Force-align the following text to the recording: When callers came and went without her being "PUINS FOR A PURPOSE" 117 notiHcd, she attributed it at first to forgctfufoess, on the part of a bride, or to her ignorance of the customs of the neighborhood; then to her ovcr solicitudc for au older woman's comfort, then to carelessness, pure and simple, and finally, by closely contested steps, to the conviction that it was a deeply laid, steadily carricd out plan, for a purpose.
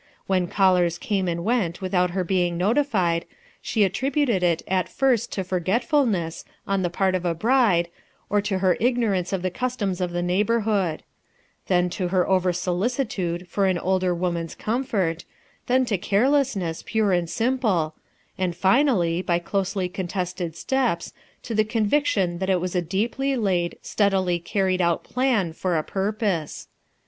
When 0.25 0.47
callers 0.47 0.97
came 0.97 1.27
and 1.27 1.45
went 1.45 1.79
without 1.79 2.09
her 2.09 2.23
being 2.23 2.57
"PUINS 2.57 2.61
FOR 2.61 2.71
A 2.71 2.73
PURPOSE" 2.85 2.91
117 2.95 3.21
notiHcd, 3.21 3.37
she 3.61 3.83
attributed 3.83 4.41
it 4.41 4.61
at 4.67 4.89
first 4.89 5.31
to 5.33 5.43
forgctfufoess, 5.43 6.43
on 6.65 6.81
the 6.81 6.89
part 6.89 7.13
of 7.13 7.23
a 7.23 7.35
bride, 7.35 7.87
or 8.27 8.41
to 8.41 8.57
her 8.57 8.75
ignorance 8.79 9.31
of 9.31 9.43
the 9.43 9.51
customs 9.51 10.01
of 10.01 10.09
the 10.09 10.23
neighborhood; 10.23 11.03
then 11.67 11.87
to 11.91 12.07
her 12.07 12.25
ovcr 12.25 12.45
solicitudc 12.55 13.45
for 13.45 13.67
au 13.67 13.77
older 13.77 14.15
woman's 14.15 14.55
comfort, 14.55 15.23
then 15.67 15.85
to 15.85 15.99
carelessness, 15.99 16.81
pure 16.83 17.11
and 17.13 17.29
simple, 17.29 17.93
and 18.39 18.55
finally, 18.55 19.21
by 19.21 19.37
closely 19.37 19.87
contested 19.87 20.55
steps, 20.55 21.13
to 21.43 21.53
the 21.53 21.63
conviction 21.63 22.39
that 22.39 22.49
it 22.49 22.59
was 22.59 22.73
a 22.75 22.81
deeply 22.81 23.35
laid, 23.35 23.77
steadily 23.83 24.39
carricd 24.39 24.81
out 24.81 25.03
plan, 25.03 25.53
for 25.53 25.77
a 25.77 25.83
purpose. 25.83 26.67